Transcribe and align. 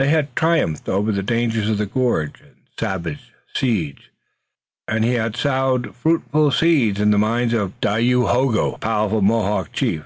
They 0.00 0.10
had 0.10 0.36
triumphed 0.36 0.86
over 0.86 1.12
the 1.12 1.22
dangers 1.22 1.70
of 1.70 1.78
the 1.78 1.86
gorge 1.86 2.42
and 2.42 2.56
savage 2.78 3.32
siege, 3.54 4.10
and 4.86 5.02
he 5.02 5.14
had 5.14 5.34
sowed 5.34 5.96
fruitful 5.96 6.50
seed 6.50 6.98
in 7.00 7.10
the 7.10 7.16
mind 7.16 7.54
of 7.54 7.80
Dayohogo, 7.80 8.72
the 8.72 8.76
powerful 8.80 9.22
Mohawk 9.22 9.72
chief. 9.72 10.04